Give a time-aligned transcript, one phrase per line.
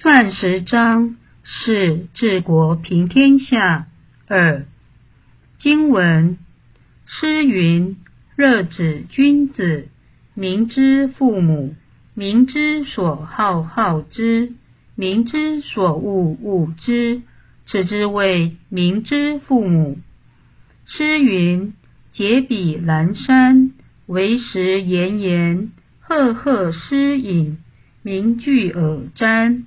[0.00, 3.86] 钻石章是治国平天下。
[4.28, 4.64] 二
[5.58, 6.38] 经文
[7.04, 7.98] 诗云
[8.34, 9.88] ：“乐子君子，
[10.32, 11.74] 民之父母。
[12.14, 14.54] 民之所好，好之；
[14.94, 17.20] 民之所恶，恶之。
[17.66, 19.98] 此之谓民之父母。”
[20.88, 21.74] 诗云
[22.14, 23.72] ：“结彼阑珊，
[24.06, 25.70] 为时炎炎。
[26.00, 27.58] 赫赫诗隐，
[28.02, 29.64] 名具尔瞻。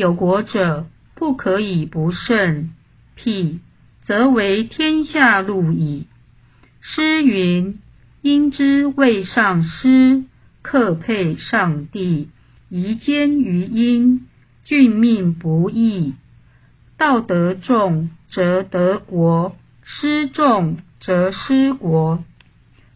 [0.00, 2.70] 有国者，不可以不胜。
[3.14, 3.60] 辟
[4.04, 6.06] 则为天下路矣。
[6.80, 7.80] 诗云
[8.22, 10.24] ：“因之谓上师，
[10.62, 12.30] 克配上帝，
[12.70, 14.26] 夷坚于阴，
[14.64, 16.14] 俊命不易。
[16.96, 22.24] 道德重则得国，失重则失国。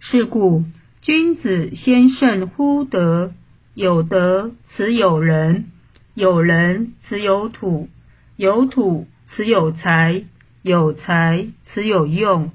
[0.01, 0.65] 是故
[1.03, 3.35] 君子先胜乎德。
[3.75, 5.67] 有德，此有人。”
[6.15, 7.89] 有人此有土，
[8.37, 10.23] 有土此有财，
[10.63, 12.53] 有财此有用。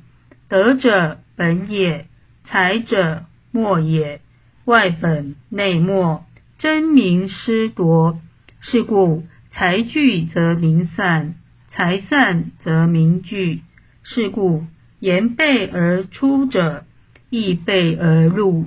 [0.47, 2.05] 德者本也，
[2.45, 4.21] 财者末也。
[4.63, 6.23] 外本内末，
[6.57, 8.19] 争名失夺。
[8.61, 11.35] 是故财聚则民散，
[11.69, 13.61] 财散则民聚。
[14.03, 14.63] 是故
[14.99, 16.85] 言备而出者，
[17.29, 18.65] 亦备而入；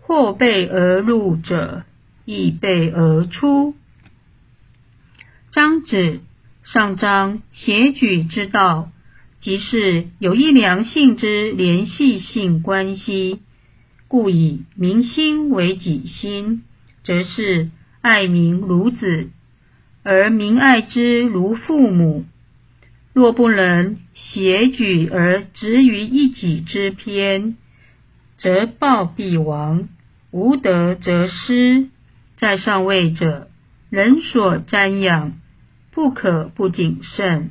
[0.00, 1.84] 或备而入者，
[2.24, 3.74] 亦备而出。
[5.50, 6.20] 章子
[6.62, 8.90] 上章协举之道，
[9.40, 13.40] 即是有一良性之联系性关系，
[14.08, 16.64] 故以民心为己心，
[17.02, 17.70] 则是
[18.02, 19.30] 爱民如子，
[20.02, 22.26] 而民爱之如父母。
[23.14, 27.56] 若不能协举而执于一己之偏，
[28.36, 29.88] 则暴必亡，
[30.30, 31.88] 无德则失。
[32.36, 33.48] 在上位者，
[33.90, 35.34] 人所瞻仰。
[35.90, 37.50] 不可不谨慎，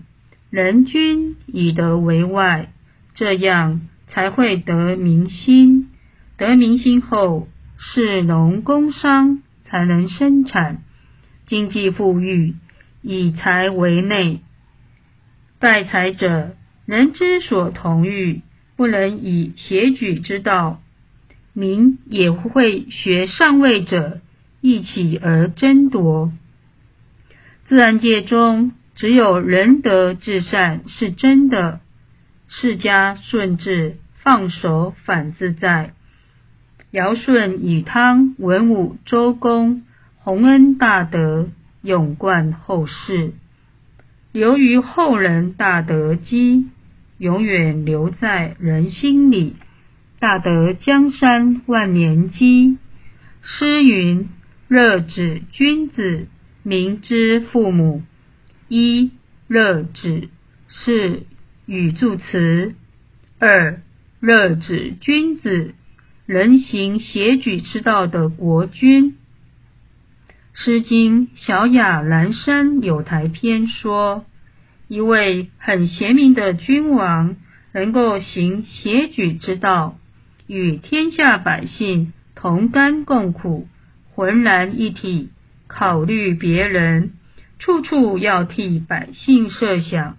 [0.49, 2.71] 人君以德为外，
[3.13, 5.89] 这样才会得民心。
[6.37, 10.81] 得民心后，士农工商才能生产，
[11.45, 12.55] 经济富裕，
[13.01, 14.39] 以财为内。
[15.59, 18.43] 待财者，人之所同欲，
[18.77, 20.79] 不能以协举之道，
[21.53, 24.21] 民也会学上位者
[24.61, 26.31] 一起而争夺。
[27.67, 31.81] 自然界中，只有仁德至善是真的。
[32.47, 35.93] 世家顺治，放手反自在。
[36.91, 39.83] 尧舜禹汤文武周公，
[40.15, 41.49] 洪恩大德，
[41.81, 43.33] 永冠后世，
[44.31, 46.67] 留于后人大德基，
[47.17, 49.57] 永远留在人心里。
[50.19, 52.77] 大德江山万年基。
[53.41, 54.29] 诗云
[54.67, 56.27] ：“乐子君子。”
[56.63, 58.03] 民之父母，
[58.67, 59.11] 一
[59.47, 60.27] 乐子
[60.67, 61.23] 是
[61.65, 62.73] 语助词；
[63.39, 63.81] 二
[64.19, 65.73] 乐子君子，
[66.25, 69.11] 人行协举之道的国君。
[70.51, 74.25] 《诗经·小雅·南山有台篇》说，
[74.89, 77.37] 一位很贤明的君王，
[77.71, 79.97] 能够行协举之道，
[80.47, 83.69] 与天下百姓同甘共苦，
[84.17, 85.29] 浑然一体。
[85.69, 87.11] 考虑别人，
[87.59, 90.15] 处处要替百姓设想，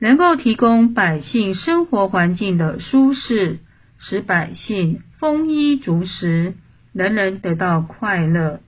[0.00, 3.60] 能够提供百姓生活环境的舒适，
[4.00, 6.54] 使百姓丰衣足食，
[6.92, 8.58] 人人得到快乐，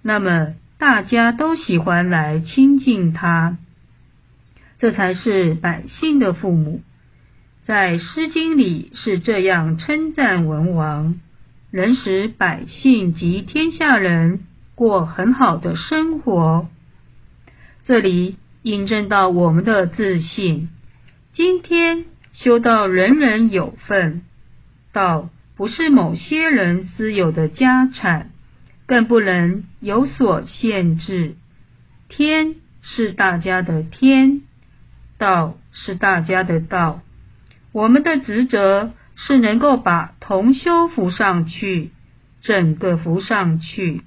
[0.00, 3.58] 那么大家都喜欢来亲近他，
[4.78, 6.82] 这才是百姓的父母。
[7.64, 11.16] 在《诗经》里是这样称赞文王，
[11.76, 14.44] 能使百姓及天下人。
[14.76, 16.68] 过很好的生活，
[17.84, 20.68] 这里印证到我们的自信。
[21.32, 24.22] 今天修道人人有份，
[24.92, 28.30] 道不是某些人私有的家产，
[28.86, 31.34] 更不能有所限制。
[32.08, 34.42] 天是大家的天，
[35.18, 37.00] 道是大家的道。
[37.72, 41.90] 我们的职责是能够把同修扶上去，
[42.42, 44.02] 整个扶上去。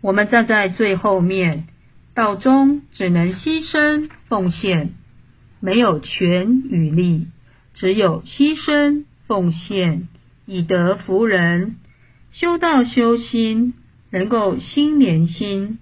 [0.00, 1.66] 我们站在最后面，
[2.14, 4.92] 道中只能牺牲奉献，
[5.60, 7.26] 没有权与利，
[7.74, 10.08] 只有牺牲奉献，
[10.46, 11.76] 以德服人。
[12.32, 13.74] 修道修心，
[14.10, 15.78] 能够心连心。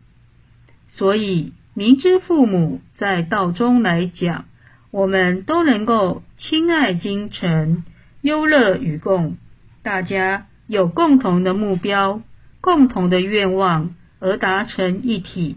[0.89, 4.45] 所以，明知父母在道中来讲，
[4.93, 7.83] 我们都能够亲爱精诚，
[8.21, 9.37] 忧乐与共。
[9.83, 12.23] 大家有共同的目标，
[12.61, 13.97] 共同的愿望。
[14.25, 15.57] 而达成一体，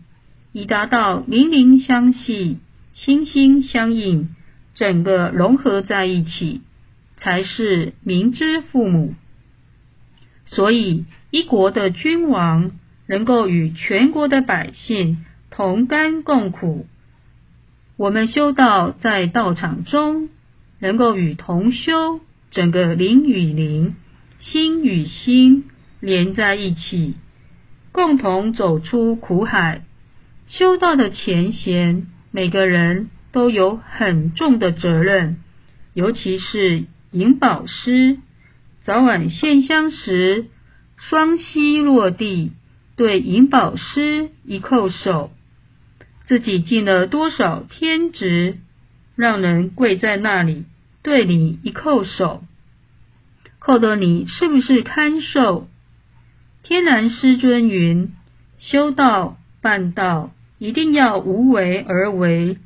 [0.51, 2.57] 以达到灵灵相系、
[2.95, 4.29] 心心相印，
[4.73, 6.61] 整个融合在一起，
[7.17, 9.13] 才是明知父母。
[10.47, 12.71] 所以，一国的君王
[13.07, 16.87] 能够与全国的百姓同甘共苦。
[17.97, 20.27] 我们修道在道场中，
[20.81, 22.19] 能够与同修
[22.51, 23.95] 整个灵与灵、
[24.39, 25.63] 心与心
[26.01, 27.13] 连在一起，
[27.93, 29.83] 共同走出苦海。
[30.47, 35.37] 修道的前贤，每个人都有很重的责任，
[35.93, 38.17] 尤其是引宝师，
[38.83, 40.47] 早晚献香时，
[40.97, 42.51] 双膝落地，
[42.97, 45.31] 对引宝师一叩首。
[46.27, 48.57] 自己尽了多少天职，
[49.15, 50.65] 让人跪在那里
[51.03, 52.43] 对你一叩首，
[53.61, 55.67] 叩得你是不是堪受？
[56.63, 58.13] 天然师尊云：
[58.57, 62.57] 修道办道，一定要无为而为，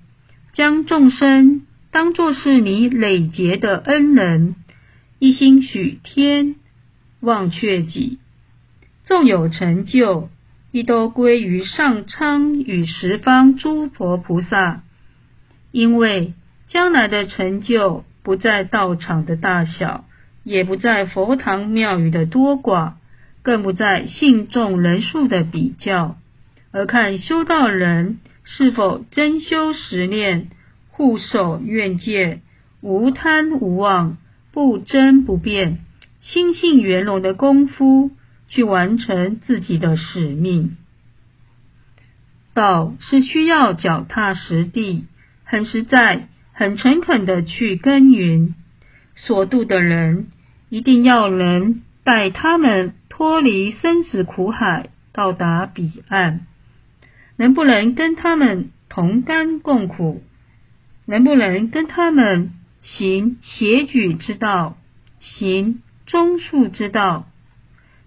[0.54, 4.56] 将众生当作是你累劫的恩人，
[5.20, 6.56] 一心许天，
[7.20, 8.20] 忘却己，
[9.04, 10.30] 纵有成就。
[10.72, 14.84] 亦都归于上苍与十方诸佛菩萨，
[15.72, 16.34] 因为
[16.68, 20.06] 将来的成就不在道场的大小，
[20.44, 22.94] 也不在佛堂庙宇的多寡，
[23.42, 26.18] 更不在信众人数的比较，
[26.72, 30.50] 而看修道人是否真修实念，
[30.92, 32.42] 护守愿戒，
[32.82, 34.18] 无贪无妄，
[34.52, 35.80] 不争不辩，
[36.22, 38.12] 心性圆融的功夫。
[38.50, 40.76] 去完成自己的使命。
[42.54, 45.06] 道是需要脚踏实地、
[45.46, 48.56] 很实在、很诚恳的去耕耘。
[49.16, 50.28] 所度的人，
[50.70, 56.48] 一定要能带他们脱离生死苦海，到达彼岸。
[57.38, 60.24] 能不能跟他们同甘共苦？
[61.06, 62.52] 能不能跟他们
[62.82, 64.78] 行协举之道，
[65.20, 67.28] 行中恕之道？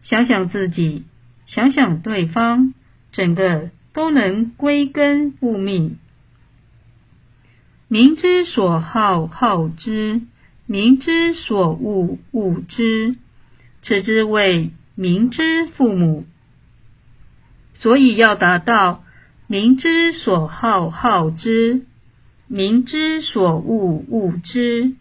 [0.02, 1.04] 想想自己，
[1.46, 2.74] 想想对方，
[3.12, 5.98] 整个都能归根复命。
[7.88, 10.22] 明之所好，好之；
[10.66, 13.16] 明之所恶，恶之。
[13.82, 16.24] 此之谓明之父母。
[17.74, 19.04] 所以要达到
[19.46, 21.82] 明之所好，好之；
[22.46, 24.94] 明之所恶，恶之。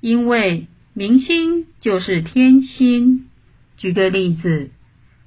[0.00, 3.28] 因为明心就是天心。
[3.76, 4.70] 举个例子，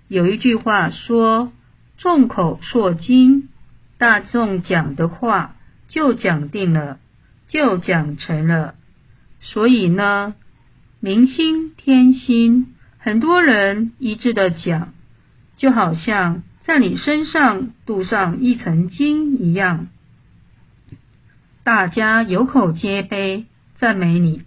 [0.07, 1.51] 有一句话说
[1.97, 3.49] ：“众口铄金”，
[3.99, 5.55] 大众讲的话
[5.87, 6.97] 就讲定了，
[7.47, 8.75] 就讲成了。
[9.39, 10.33] 所以呢，
[10.99, 14.93] 明心天心，很多人一致的讲，
[15.55, 19.87] 就好像在你身上镀上一层金一样，
[21.63, 23.45] 大家有口皆碑
[23.77, 24.41] 赞美你，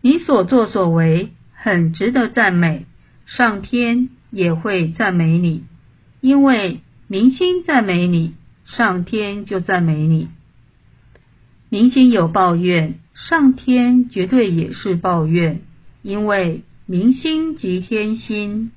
[0.00, 1.33] 你所作所为。
[1.64, 2.84] 很值得赞美，
[3.24, 5.64] 上天也会赞美你，
[6.20, 8.34] 因为明星赞美你，
[8.66, 10.28] 上天就赞美你。
[11.70, 15.62] 明星有抱怨，上天绝对也是抱怨，
[16.02, 18.70] 因为明星即天心。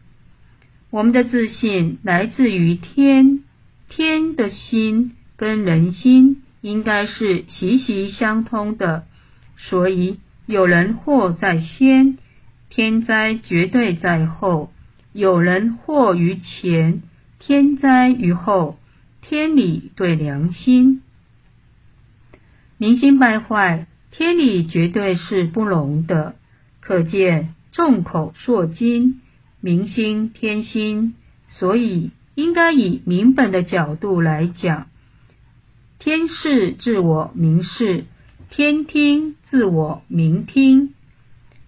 [0.89, 3.44] 我们的自信来自于天，
[3.89, 9.03] 天的心跟人心应该是息息相通的，
[9.57, 12.17] 所以有人祸在先。
[12.69, 14.71] 天灾绝对在后，
[15.14, 17.02] 有人祸于前，
[17.40, 18.78] 天灾于后。
[19.30, 21.02] 天理对良心，
[22.78, 26.36] 民心败坏，天理绝对是不容的。
[26.80, 29.19] 可见众口铄金，
[29.59, 31.14] 民心天心，
[31.50, 34.88] 所以应该以民本的角度来讲：
[36.00, 38.06] 天视自我民视，
[38.50, 40.94] 天听自我民听。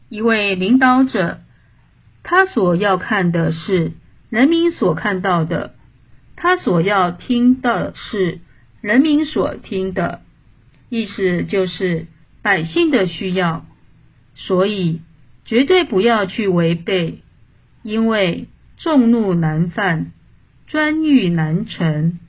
[0.10, 1.40] 一位领导者，
[2.24, 3.94] 他所要看的是
[4.30, 5.76] 人民所看到的，
[6.36, 8.40] 他所要听的是
[8.82, 10.22] 人民所听的，
[10.90, 12.08] 意思就是
[12.42, 13.66] 百姓的需要，
[14.36, 15.02] 所以
[15.46, 17.20] 绝对不要去违背，
[17.84, 18.48] 因为
[18.78, 20.12] 众怒难犯，
[20.68, 22.20] 专欲难成。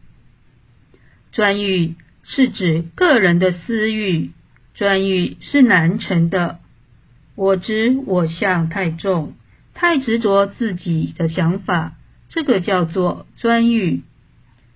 [1.33, 4.31] 专欲是指个人的私欲，
[4.75, 6.60] 专欲是难成的。
[7.41, 9.33] 我执我相太重，
[9.73, 11.95] 太执着自己的想法，
[12.29, 14.03] 这个叫做专欲，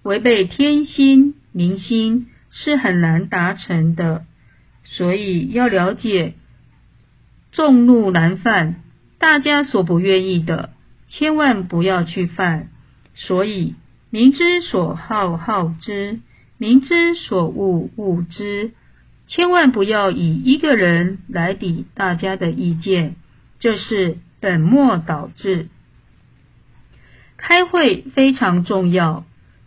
[0.03, 4.25] 违背天心明心是很难达成的。
[4.85, 6.37] 所以要了解，
[7.53, 8.77] 众怒难犯，
[9.19, 10.71] 大家所不愿意的，
[11.09, 12.71] 千万不要去犯，
[13.15, 13.75] 所以
[14.09, 16.21] 民之所好好之，
[16.57, 18.71] 民之所恶恶之。
[19.27, 23.17] 千万不要以一个人来抵大家的意见，
[23.59, 25.69] 这是本末倒置。
[27.37, 29.25] 开会非常重要，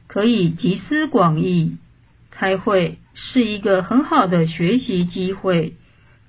[0.08, 1.78] 可以集思广益。
[2.30, 5.74] 开会是一个很好的学习机会，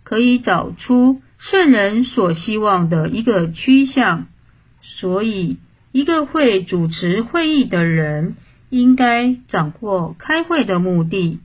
[0.04, 4.26] 可以找出圣人所希望的一个趋向。
[4.80, 5.58] 所以，
[5.92, 8.36] 一个会主持会议的人
[8.70, 11.40] 应该掌握开会的目的。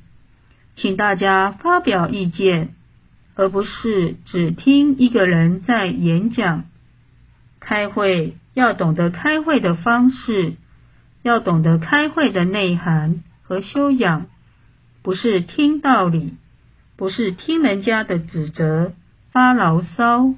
[0.76, 2.74] 请大家发表意见，
[3.36, 6.66] 而不是只听一个人在演讲。
[7.60, 10.54] 开会要懂得开会的方式，
[11.22, 14.26] 要懂得开会的内涵和修养，
[15.02, 16.34] 不是听道理，
[16.98, 18.94] 不是听人家的指责
[19.32, 20.36] 发牢骚，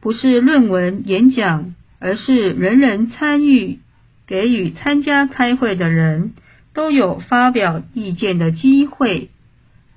[0.00, 3.80] 不是论文演讲，而是人人参与，
[4.26, 6.34] 给予参加开会的人。
[6.74, 9.30] 都有发表意见的机会，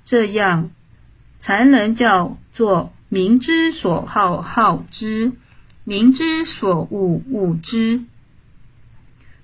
[0.04, 0.70] 这样
[1.40, 5.32] 才能叫做民之所好好之，
[5.84, 8.02] 民之所恶恶之。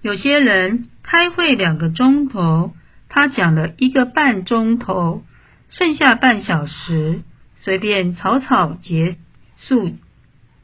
[0.02, 2.74] 有些人开会两个钟头，
[3.08, 5.22] 他讲了一个半钟头，
[5.70, 7.22] 剩下半小时
[7.56, 9.16] 随便草草结
[9.56, 9.92] 束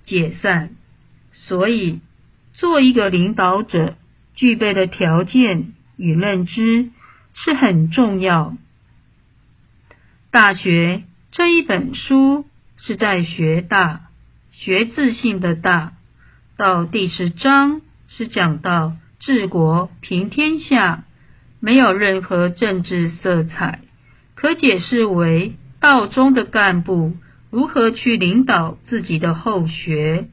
[0.05, 0.71] 解散。
[1.33, 2.01] 所以，
[2.53, 3.97] 做一个领导者
[4.35, 5.73] 具备的条件。
[5.99, 6.89] 与认知
[7.35, 8.55] 是很重要。
[10.31, 10.97] 《大学》
[11.33, 14.03] 这一本书是在学大，
[14.53, 15.93] 学自信的大。
[16.57, 21.05] 到第十章是讲到治国平天下，
[21.61, 23.81] 没有任何政治色彩，
[24.35, 27.17] 可解释为道中的干部
[27.51, 30.29] 如何去领导自己的后学，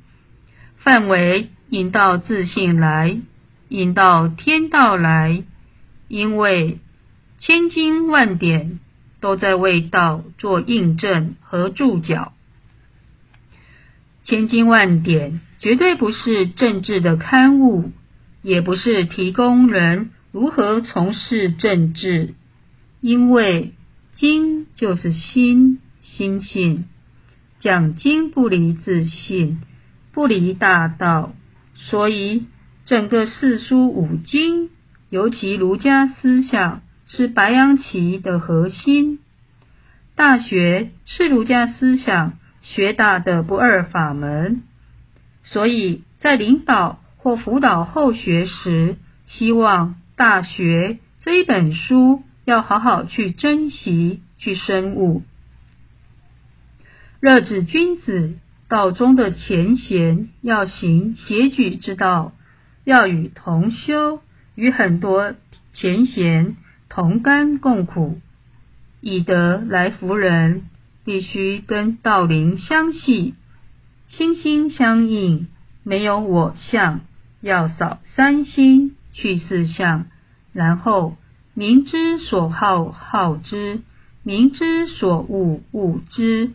[0.78, 3.18] 范围引到自信来，
[3.70, 5.44] 引到天道来。
[6.08, 6.80] 因为
[7.40, 8.80] 千经万典
[9.20, 12.34] 都在为道做印证和注脚，
[14.24, 17.92] 千经万典绝对不是政治的刊物，
[18.42, 22.36] 也不是提供人如何从事政治。
[23.02, 23.74] 因为
[24.16, 26.86] 经就是心心性，
[27.60, 29.62] 讲经不离自信，
[30.12, 31.34] 不离大道，
[31.76, 32.46] 所以
[32.86, 34.70] 整个四书五经。
[35.16, 39.18] 尤其儒家思想是白羊旗的核心，
[40.14, 44.64] 《大学》是儒家思想学大的不二法门，
[45.46, 50.90] 所以在领导或辅导后学时，希望《大学》
[51.22, 55.24] 这一本书要好好去珍惜、去深悟。
[57.22, 58.34] 热子君子
[58.68, 62.34] 道中的前贤要行协举之道，
[62.84, 64.20] 要与同修。
[64.56, 65.34] 与很多
[65.74, 66.56] 前贤
[66.90, 68.20] 同甘共苦，
[69.02, 70.64] 以德来服人，
[71.04, 73.36] 必须跟道灵相系，
[74.08, 75.48] 心心相印，
[75.84, 77.02] 没有我相，
[77.42, 80.06] 要扫三心，去四相，
[80.54, 81.18] 然后
[81.54, 83.82] 明之所好好之，
[84.24, 86.52] 明之所恶恶之，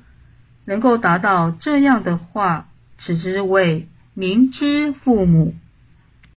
[0.64, 2.66] 能够达到这样的话，
[2.98, 5.54] 此之谓明知父母。